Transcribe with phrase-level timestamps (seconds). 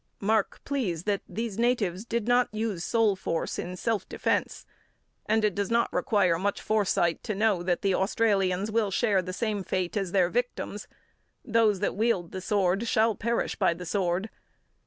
[0.19, 4.65] Mark, please, that these natives did not use soul force in self defence,
[5.27, 9.31] and it does not require much foresight to know that the Australians will share the
[9.31, 10.87] same fate as their victims.
[11.45, 14.31] "Those that wield the sword shall perish by the sword."